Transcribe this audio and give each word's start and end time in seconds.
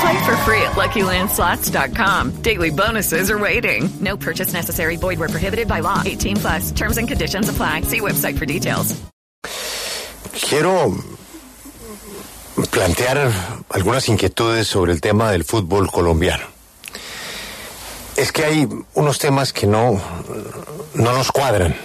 Play 0.00 0.24
for 0.24 0.36
free 0.44 0.62
at 0.62 0.76
LuckyLandSlots.com. 0.76 2.42
Daily 2.42 2.70
bonuses 2.70 3.30
are 3.30 3.38
waiting. 3.38 3.88
No 4.00 4.16
purchase 4.16 4.52
necessary. 4.52 4.96
Void 4.96 5.18
where 5.18 5.28
prohibited 5.28 5.66
by 5.66 5.80
law. 5.80 6.02
18 6.04 6.36
plus. 6.36 6.70
Terms 6.72 6.98
and 6.98 7.08
conditions 7.08 7.48
apply. 7.48 7.82
See 7.82 8.00
website 8.00 8.38
for 8.38 8.46
details. 8.46 8.94
Quiero 10.48 10.94
plantear 12.70 13.32
algunas 13.70 14.08
inquietudes 14.08 14.68
sobre 14.68 14.92
el 14.92 15.00
tema 15.00 15.30
del 15.32 15.44
fútbol 15.44 15.90
colombiano. 15.90 16.46
Es 18.16 18.32
que 18.32 18.44
hay 18.44 18.68
unos 18.94 19.18
temas 19.18 19.52
que 19.52 19.66
no, 19.66 20.00
no 20.94 21.12
nos 21.12 21.30
cuadran. 21.32 21.76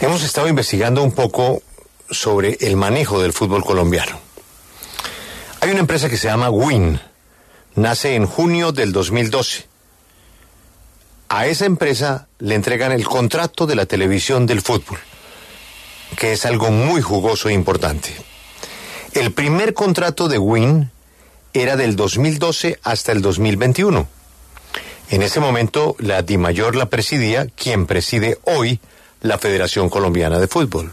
Hemos 0.00 0.22
estado 0.22 0.48
investigando 0.48 1.02
un 1.02 1.12
poco 1.12 1.62
sobre 2.10 2.58
el 2.60 2.76
manejo 2.76 3.20
del 3.20 3.32
fútbol 3.32 3.64
colombiano. 3.64 4.25
Hay 5.66 5.72
una 5.72 5.80
empresa 5.80 6.08
que 6.08 6.16
se 6.16 6.28
llama 6.28 6.48
WIN. 6.48 7.00
Nace 7.74 8.14
en 8.14 8.24
junio 8.24 8.70
del 8.70 8.92
2012. 8.92 9.66
A 11.28 11.48
esa 11.48 11.66
empresa 11.66 12.28
le 12.38 12.54
entregan 12.54 12.92
el 12.92 13.04
contrato 13.04 13.66
de 13.66 13.74
la 13.74 13.84
televisión 13.84 14.46
del 14.46 14.62
fútbol, 14.62 15.00
que 16.16 16.30
es 16.30 16.46
algo 16.46 16.70
muy 16.70 17.02
jugoso 17.02 17.48
e 17.48 17.52
importante. 17.52 18.14
El 19.12 19.32
primer 19.32 19.74
contrato 19.74 20.28
de 20.28 20.38
WIN 20.38 20.92
era 21.52 21.74
del 21.74 21.96
2012 21.96 22.78
hasta 22.84 23.10
el 23.10 23.20
2021. 23.20 24.06
En 25.10 25.22
ese 25.22 25.40
momento 25.40 25.96
la 25.98 26.22
DIMAYOR 26.22 26.76
la 26.76 26.86
presidía 26.86 27.46
quien 27.46 27.86
preside 27.86 28.38
hoy 28.44 28.78
la 29.20 29.36
Federación 29.36 29.88
Colombiana 29.88 30.38
de 30.38 30.46
Fútbol. 30.46 30.92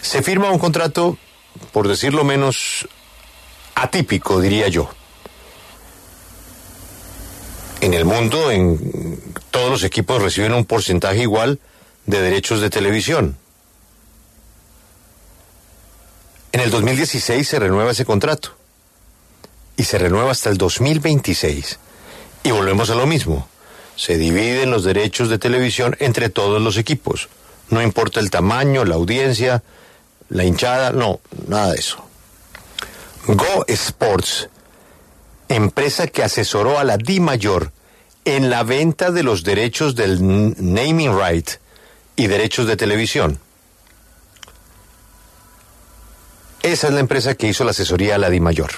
Se 0.00 0.22
firma 0.22 0.50
un 0.50 0.58
contrato, 0.58 1.18
por 1.72 1.88
decirlo 1.88 2.24
menos, 2.24 2.88
atípico, 3.76 4.40
diría 4.40 4.66
yo. 4.68 4.90
En 7.80 7.94
el 7.94 8.04
mundo, 8.04 8.50
en 8.50 9.22
todos 9.50 9.70
los 9.70 9.84
equipos 9.84 10.20
reciben 10.20 10.54
un 10.54 10.64
porcentaje 10.64 11.20
igual 11.20 11.60
de 12.06 12.20
derechos 12.20 12.60
de 12.60 12.70
televisión. 12.70 13.36
En 16.52 16.60
el 16.60 16.70
2016 16.70 17.46
se 17.46 17.58
renueva 17.58 17.92
ese 17.92 18.06
contrato 18.06 18.56
y 19.76 19.84
se 19.84 19.98
renueva 19.98 20.30
hasta 20.30 20.48
el 20.48 20.56
2026. 20.56 21.78
Y 22.44 22.50
volvemos 22.50 22.88
a 22.88 22.94
lo 22.94 23.06
mismo. 23.06 23.46
Se 23.94 24.16
dividen 24.16 24.70
los 24.70 24.84
derechos 24.84 25.28
de 25.28 25.38
televisión 25.38 25.96
entre 26.00 26.30
todos 26.30 26.62
los 26.62 26.78
equipos. 26.78 27.28
No 27.68 27.82
importa 27.82 28.20
el 28.20 28.30
tamaño, 28.30 28.84
la 28.86 28.94
audiencia, 28.94 29.62
la 30.30 30.44
hinchada, 30.44 30.92
no, 30.92 31.20
nada 31.46 31.72
de 31.72 31.78
eso. 31.78 32.05
Go 33.28 33.64
Sports, 33.66 34.48
empresa 35.48 36.06
que 36.06 36.22
asesoró 36.22 36.78
a 36.78 36.84
la 36.84 36.96
Di 36.96 37.18
Mayor 37.18 37.72
en 38.24 38.50
la 38.50 38.62
venta 38.62 39.10
de 39.10 39.24
los 39.24 39.42
derechos 39.42 39.96
del 39.96 40.18
naming 40.22 41.18
right 41.18 41.50
y 42.14 42.28
derechos 42.28 42.68
de 42.68 42.76
televisión. 42.76 43.40
Esa 46.62 46.86
es 46.86 46.92
la 46.92 47.00
empresa 47.00 47.34
que 47.34 47.48
hizo 47.48 47.64
la 47.64 47.72
asesoría 47.72 48.14
a 48.14 48.18
la 48.18 48.30
Di 48.30 48.38
Mayor. 48.38 48.70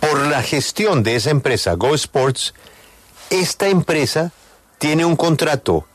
Por 0.00 0.26
la 0.26 0.42
gestión 0.42 1.02
de 1.02 1.16
esa 1.16 1.30
empresa, 1.30 1.74
Go 1.74 1.94
Sports, 1.94 2.52
esta 3.30 3.68
empresa 3.68 4.32
tiene 4.78 5.06
un 5.06 5.16
contrato 5.16 5.86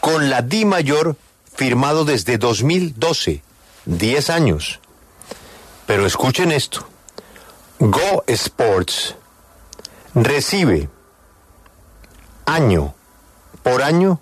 con 0.00 0.30
la 0.30 0.40
Di 0.40 0.64
Mayor 0.64 1.16
firmado 1.54 2.06
desde 2.06 2.38
2012, 2.38 3.42
10 3.84 4.30
años. 4.30 4.80
Pero 5.86 6.06
escuchen 6.06 6.52
esto. 6.52 6.86
Go 7.78 8.24
Sports 8.26 9.14
recibe 10.14 10.88
año 12.46 12.94
por 13.62 13.82
año 13.82 14.20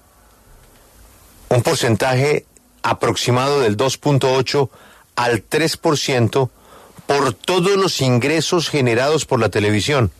un 1.49 1.63
porcentaje 1.63 2.47
aproximado 2.83 3.61
del 3.61 3.77
2.8 3.77 4.69
al 5.17 5.49
3% 5.49 6.51
por 7.07 7.33
todos 7.35 7.77
los 7.77 8.01
ingresos 8.01 8.69
generados 8.69 9.25
por 9.25 9.41
la 9.41 9.51
televisión, 9.51 10.11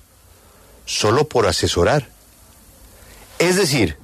solo 0.87 1.29
por 1.29 1.47
asesorar. 1.47 2.09
Es 3.39 3.57
decir, 3.57 3.99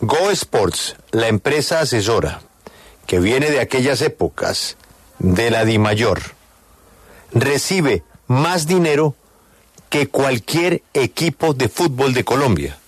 Go 0.00 0.30
Sports, 0.30 0.96
la 1.10 1.26
empresa 1.26 1.80
asesora, 1.80 2.40
que 3.06 3.18
viene 3.18 3.50
de 3.50 3.60
aquellas 3.60 4.00
épocas, 4.02 4.76
de 5.18 5.50
la 5.50 5.64
DIMAYOR, 5.64 6.37
recibe 7.32 8.02
más 8.26 8.66
dinero 8.66 9.14
que 9.88 10.08
cualquier 10.08 10.82
equipo 10.94 11.54
de 11.54 11.68
fútbol 11.68 12.14
de 12.14 12.24
Colombia. 12.24 12.78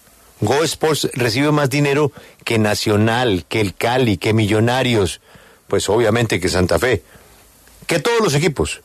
Go 0.40 0.62
Sports 0.64 1.10
recibe 1.14 1.52
más 1.52 1.68
dinero 1.68 2.12
que 2.44 2.58
Nacional, 2.58 3.44
que 3.48 3.60
el 3.60 3.74
Cali, 3.74 4.16
que 4.16 4.32
Millonarios, 4.32 5.20
pues 5.66 5.88
obviamente 5.88 6.40
que 6.40 6.48
Santa 6.48 6.78
Fe, 6.78 7.02
que 7.86 7.98
todos 7.98 8.20
los 8.20 8.34
equipos. 8.34 8.82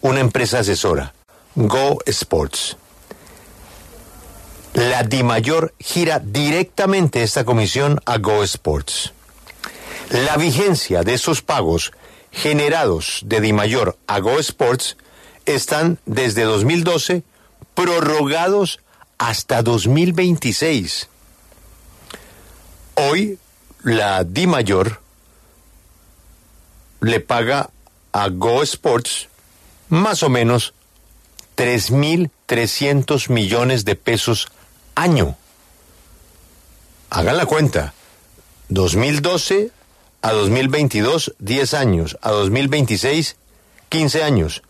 Una 0.00 0.20
empresa 0.20 0.60
asesora, 0.60 1.12
Go 1.54 1.98
Sports. 2.06 2.76
La 4.74 5.02
DIMAYOR 5.02 5.74
gira 5.78 6.20
directamente 6.20 7.22
esta 7.22 7.44
comisión 7.44 8.00
a 8.04 8.18
Go 8.18 8.44
Sports. 8.44 9.12
La 10.10 10.36
vigencia 10.36 11.02
de 11.02 11.14
esos 11.14 11.42
pagos 11.42 11.92
generados 12.32 13.22
de 13.24 13.40
DIMAYOR 13.40 13.98
a 14.06 14.20
Go 14.20 14.38
Sports 14.38 14.96
están 15.46 15.98
desde 16.06 16.42
2012 16.42 17.22
prorrogados 17.74 18.80
hasta 19.18 19.62
2026. 19.62 21.08
Hoy 22.94 23.38
la 23.82 24.24
DIMAYOR 24.24 25.00
le 27.00 27.20
paga 27.20 27.70
a 28.12 28.28
Go 28.28 28.62
Sports 28.62 29.28
más 29.88 30.22
o 30.22 30.28
menos 30.28 30.74
3.300 31.56 33.30
millones 33.30 33.84
de 33.84 33.94
pesos 33.94 34.48
año. 34.94 35.36
Hagan 37.10 37.36
la 37.36 37.46
cuenta. 37.46 37.94
2012 38.68 39.70
a 40.22 40.32
2022, 40.32 41.34
10 41.38 41.74
años. 41.74 42.18
A 42.22 42.30
2026, 42.30 43.36
15 43.88 44.22
años. 44.22 44.62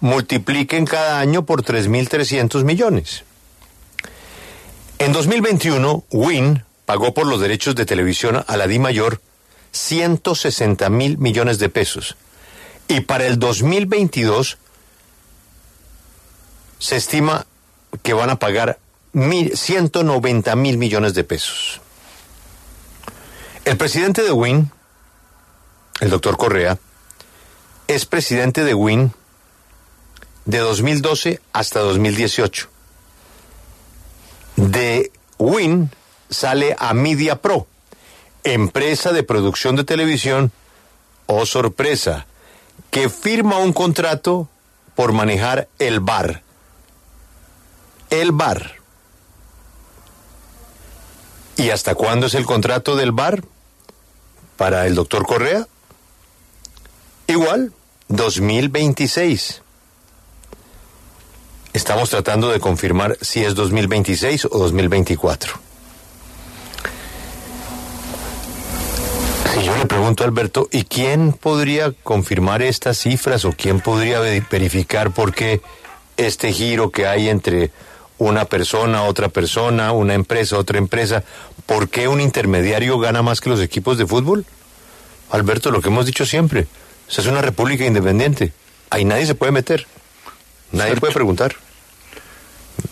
Multipliquen 0.00 0.84
cada 0.84 1.20
año 1.20 1.44
por 1.44 1.62
3.300 1.62 2.64
millones. 2.64 3.24
En 4.98 5.12
2021, 5.12 6.04
Win 6.10 6.64
pagó 6.86 7.14
por 7.14 7.26
los 7.26 7.40
derechos 7.40 7.74
de 7.74 7.86
televisión 7.86 8.44
a 8.46 8.56
la 8.56 8.66
Di 8.66 8.78
Mayor 8.78 9.20
160 9.72 10.88
mil 10.90 11.18
millones 11.18 11.58
de 11.58 11.68
pesos. 11.68 12.16
Y 12.88 13.00
para 13.00 13.26
el 13.26 13.38
2022 13.38 14.58
se 16.78 16.96
estima 16.96 17.46
que 18.02 18.12
van 18.12 18.30
a 18.30 18.38
pagar 18.38 18.78
mil, 19.12 19.56
190 19.56 20.54
mil 20.56 20.78
millones 20.78 21.14
de 21.14 21.24
pesos. 21.24 21.80
El 23.64 23.76
presidente 23.76 24.22
de 24.22 24.32
Win, 24.32 24.70
el 26.04 26.10
doctor 26.10 26.36
Correa, 26.36 26.78
es 27.86 28.04
presidente 28.04 28.62
de 28.62 28.74
Win 28.74 29.14
de 30.44 30.58
2012 30.58 31.40
hasta 31.54 31.80
2018. 31.80 32.68
De 34.56 35.10
Win 35.38 35.90
sale 36.28 36.76
a 36.78 36.92
Media 36.92 37.40
Pro, 37.40 37.66
empresa 38.42 39.12
de 39.12 39.22
producción 39.22 39.76
de 39.76 39.84
televisión, 39.84 40.52
oh 41.24 41.46
sorpresa, 41.46 42.26
que 42.90 43.08
firma 43.08 43.56
un 43.56 43.72
contrato 43.72 44.50
por 44.94 45.12
manejar 45.12 45.68
el 45.78 46.00
bar. 46.00 46.42
El 48.10 48.32
bar. 48.32 48.72
¿Y 51.56 51.70
hasta 51.70 51.94
cuándo 51.94 52.26
es 52.26 52.34
el 52.34 52.44
contrato 52.44 52.94
del 52.94 53.12
bar? 53.12 53.42
Para 54.58 54.86
el 54.86 54.94
doctor 54.94 55.26
Correa. 55.26 55.66
Igual, 57.38 57.72
2026. 58.10 59.60
Estamos 61.72 62.08
tratando 62.10 62.48
de 62.48 62.60
confirmar 62.60 63.18
si 63.22 63.42
es 63.44 63.56
2026 63.56 64.44
o 64.44 64.50
2024. 64.60 65.52
Si 69.52 69.64
yo 69.64 69.76
le 69.76 69.86
pregunto 69.86 70.22
a 70.22 70.26
Alberto, 70.28 70.68
¿y 70.70 70.84
quién 70.84 71.32
podría 71.32 71.90
confirmar 72.04 72.62
estas 72.62 72.98
cifras 72.98 73.44
o 73.44 73.50
quién 73.52 73.80
podría 73.80 74.20
ve- 74.20 74.44
verificar 74.48 75.10
por 75.10 75.34
qué 75.34 75.60
este 76.16 76.52
giro 76.52 76.92
que 76.92 77.08
hay 77.08 77.28
entre 77.28 77.72
una 78.18 78.44
persona, 78.44 79.02
otra 79.02 79.28
persona, 79.28 79.90
una 79.90 80.14
empresa, 80.14 80.56
otra 80.56 80.78
empresa, 80.78 81.24
por 81.66 81.88
qué 81.88 82.06
un 82.06 82.20
intermediario 82.20 82.96
gana 83.00 83.22
más 83.22 83.40
que 83.40 83.50
los 83.50 83.58
equipos 83.60 83.98
de 83.98 84.06
fútbol? 84.06 84.44
Alberto, 85.32 85.72
lo 85.72 85.80
que 85.80 85.88
hemos 85.88 86.06
dicho 86.06 86.24
siempre, 86.26 86.68
esa 87.08 87.20
es 87.20 87.26
una 87.26 87.42
república 87.42 87.84
independiente, 87.84 88.52
ahí 88.90 89.04
nadie 89.04 89.26
se 89.26 89.34
puede 89.34 89.52
meter, 89.52 89.86
nadie 90.72 90.86
Cierto. 90.90 91.00
puede 91.00 91.12
preguntar, 91.14 91.54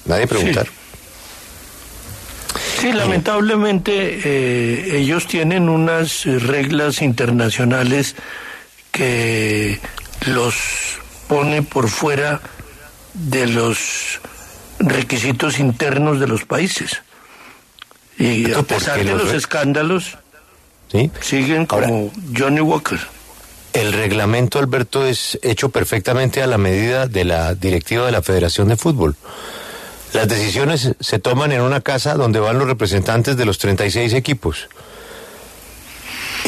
nadie 0.05 0.26
preguntar. 0.26 0.67
Sí, 2.81 2.93
lamentablemente 2.93 4.20
eh, 4.25 4.99
ellos 4.99 5.26
tienen 5.29 5.69
unas 5.69 6.25
reglas 6.25 7.00
internacionales 7.00 8.17
que 8.91 9.79
los 10.26 10.55
pone 11.29 11.62
por 11.62 11.88
fuera 11.88 12.41
de 13.14 13.47
los 13.47 14.20
requisitos 14.81 15.59
internos 15.61 16.19
de 16.19 16.26
los 16.26 16.44
países. 16.44 17.03
Y 18.19 18.50
a 18.50 18.56
¿por 18.56 18.67
pesar 18.67 18.99
de 19.03 19.14
los 19.14 19.32
escándalos, 19.32 20.19
¿sí? 20.91 21.11
siguen 21.20 21.67
Ahora- 21.70 21.87
como 21.87 22.12
Johnny 22.37 22.61
Walker. 22.61 22.99
El 23.73 23.93
reglamento, 23.93 24.59
Alberto, 24.59 25.07
es 25.07 25.39
hecho 25.43 25.71
perfectamente 25.71 26.43
a 26.43 26.47
la 26.47 26.59
medida 26.59 27.07
de 27.07 27.25
la 27.25 27.55
directiva 27.55 28.05
de 28.07 28.13
la 28.13 28.23
Federación 28.23 28.69
de 28.69 28.77
Fútbol. 28.77 29.17
Las 30.13 30.29
decisiones 30.29 30.93
se 31.01 31.19
toman 31.19 31.53
en 31.53 31.63
una 31.63 31.81
casa 31.81 32.15
donde 32.15 32.39
van 32.39 32.59
los 32.59 32.69
representantes 32.69 33.37
de 33.37 33.47
los 33.47 33.59
36 33.59 34.13
equipos. 34.13 34.69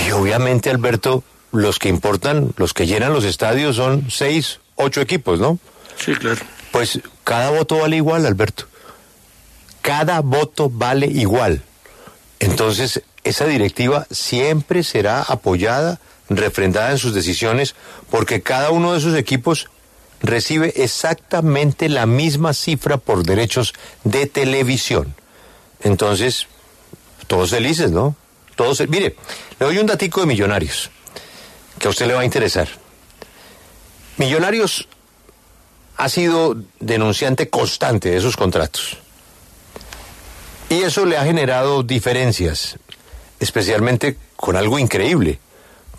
Y 0.07 0.11
obviamente, 0.11 0.69
Alberto, 0.69 1.25
los 1.51 1.79
que 1.79 1.89
importan, 1.89 2.53
los 2.57 2.75
que 2.75 2.87
llenan 2.87 3.15
los 3.15 3.25
estadios 3.25 3.77
son 3.77 4.11
seis, 4.11 4.61
ocho 4.77 5.01
equipos, 5.01 5.41
¿no? 5.41 5.59
Sí, 5.97 6.15
claro. 6.15 6.41
Pues 6.73 7.01
cada 7.23 7.51
voto 7.51 7.79
vale 7.79 7.97
igual, 7.97 8.27
Alberto. 8.27 8.67
Cada 9.81 10.21
voto 10.21 10.69
vale 10.69 11.07
igual. 11.07 11.63
Entonces, 12.41 13.03
esa 13.23 13.47
directiva 13.47 14.07
siempre 14.11 14.83
será 14.83 15.23
apoyada, 15.23 16.01
refrendada 16.29 16.91
en 16.91 16.99
sus 16.99 17.15
decisiones, 17.15 17.75
porque 18.11 18.43
cada 18.43 18.71
uno 18.71 18.93
de 18.93 18.99
esos 18.99 19.15
equipos 19.15 19.69
recibe 20.21 20.73
exactamente 20.77 21.89
la 21.89 22.07
misma 22.07 22.55
cifra 22.55 22.97
por 22.97 23.25
derechos 23.25 23.75
de 24.05 24.27
televisión. 24.27 25.15
Entonces, 25.81 26.47
todos 27.27 27.51
felices, 27.51 27.91
¿no? 27.91 28.17
Todos, 28.57 28.81
mire, 28.89 29.17
le 29.59 29.67
doy 29.67 29.79
un 29.79 29.87
datico 29.87 30.21
de 30.21 30.27
millonarios, 30.27 30.91
que 31.79 31.89
a 31.89 31.91
usted 31.91 32.07
le 32.07 32.15
va 32.15 32.21
a 32.21 32.25
interesar. 32.25 32.69
Millonarios 34.17 34.89
ha 35.97 36.09
sido 36.09 36.57
denunciante 36.81 37.51
constante 37.51 38.11
de 38.11 38.17
esos 38.17 38.37
contratos. 38.37 38.99
Y 40.71 40.83
eso 40.83 41.05
le 41.05 41.19
ha 41.19 41.25
generado 41.25 41.83
diferencias, 41.83 42.79
especialmente 43.41 44.17
con 44.37 44.57
algo 44.57 44.79
increíble, 44.79 45.39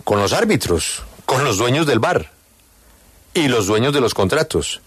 con 0.06 0.20
los 0.20 0.32
árbitros, 0.32 1.04
con 1.26 1.44
los 1.44 1.58
dueños 1.58 1.86
del 1.86 2.00
bar 2.00 2.32
y 3.34 3.50
los 3.50 3.68
dueños 3.68 3.94
de 3.94 4.00
los 4.00 4.14
contratos. 4.14 4.80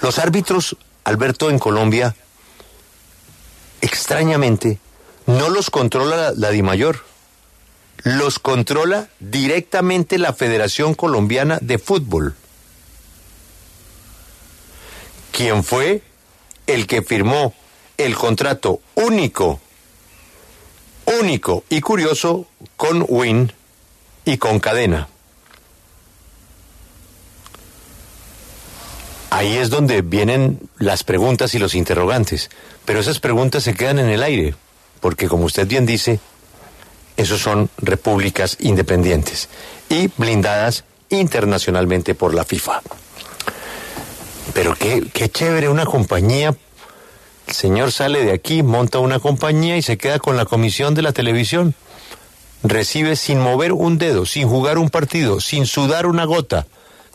Los 0.00 0.18
árbitros, 0.18 0.78
Alberto, 1.04 1.50
en 1.50 1.58
Colombia, 1.58 2.16
extrañamente, 3.82 4.78
no 5.26 5.50
los 5.50 5.68
controla 5.68 6.16
la, 6.16 6.32
la 6.32 6.50
DIMAYOR, 6.50 7.04
los 8.04 8.38
controla 8.38 9.08
directamente 9.20 10.16
la 10.16 10.32
Federación 10.32 10.94
Colombiana 10.94 11.58
de 11.60 11.78
Fútbol 11.78 12.34
quien 15.36 15.64
fue 15.64 16.00
el 16.66 16.86
que 16.86 17.02
firmó 17.02 17.52
el 17.98 18.16
contrato 18.16 18.80
único, 18.94 19.60
único 21.20 21.62
y 21.68 21.82
curioso 21.82 22.46
con 22.78 23.04
Win 23.06 23.52
y 24.26 24.36
con 24.36 24.60
Cadena. 24.60 25.08
Ahí 29.30 29.56
es 29.56 29.70
donde 29.70 30.02
vienen 30.02 30.68
las 30.78 31.04
preguntas 31.04 31.54
y 31.54 31.58
los 31.58 31.74
interrogantes, 31.74 32.50
pero 32.84 33.00
esas 33.00 33.20
preguntas 33.20 33.62
se 33.62 33.74
quedan 33.74 33.98
en 33.98 34.08
el 34.08 34.22
aire, 34.22 34.54
porque 35.00 35.28
como 35.28 35.44
usted 35.44 35.66
bien 35.66 35.86
dice, 35.86 36.20
esos 37.16 37.40
son 37.40 37.70
repúblicas 37.78 38.56
independientes 38.60 39.48
y 39.88 40.08
blindadas 40.16 40.84
internacionalmente 41.08 42.14
por 42.14 42.34
la 42.34 42.44
FIFA. 42.44 42.82
Pero 44.54 44.74
qué, 44.74 45.04
qué 45.12 45.28
chévere 45.28 45.68
una 45.68 45.86
compañía. 45.86 46.56
El 47.46 47.54
señor 47.54 47.92
sale 47.92 48.24
de 48.24 48.32
aquí, 48.32 48.64
monta 48.64 48.98
una 48.98 49.20
compañía 49.20 49.76
y 49.76 49.82
se 49.82 49.98
queda 49.98 50.18
con 50.18 50.36
la 50.36 50.46
comisión 50.46 50.94
de 50.94 51.02
la 51.02 51.12
televisión. 51.12 51.74
Recibe 52.62 53.16
sin 53.16 53.40
mover 53.40 53.72
un 53.72 53.98
dedo, 53.98 54.26
sin 54.26 54.48
jugar 54.48 54.78
un 54.78 54.90
partido, 54.90 55.40
sin 55.40 55.66
sudar 55.66 56.06
una 56.06 56.24
gota, 56.24 56.66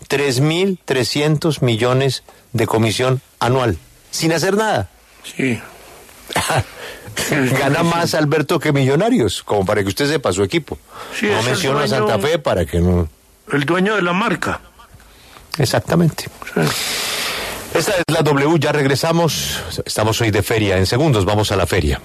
3.300 0.10 1.62
millones 1.62 2.24
de 2.54 2.68
comisión 2.68 3.22
anual, 3.40 3.78
sin 4.12 4.34
hacer 4.34 4.56
nada. 4.56 4.90
Sí. 5.24 5.60
Gana 7.60 7.84
más 7.84 8.14
Alberto 8.14 8.60
que 8.60 8.72
Millonarios, 8.72 9.44
como 9.44 9.66
para 9.66 9.82
que 9.84 9.90
usted 9.90 10.08
sepa 10.08 10.32
su 10.32 10.44
equipo. 10.44 10.78
Sí, 11.20 11.28
no 11.28 11.42
menciona 11.44 11.84
a 11.84 11.88
Santa 11.88 12.20
Fe 12.20 12.40
para 12.40 12.66
que 12.66 12.80
no... 12.80 13.10
El 13.52 13.66
dueño 13.66 13.96
de 13.96 14.02
la 14.02 14.14
marca. 14.14 14.62
Exactamente. 15.58 16.26
Sí. 16.54 16.62
Esta 17.74 17.94
es 17.96 18.04
la 18.08 18.22
W, 18.22 18.60
ya 18.60 18.72
regresamos. 18.72 19.60
Estamos 19.86 20.20
hoy 20.22 20.32
de 20.32 20.44
feria. 20.44 20.78
En 20.78 20.86
segundos 20.86 21.26
vamos 21.26 21.52
a 21.52 21.56
la 21.56 21.66
feria. 21.66 22.02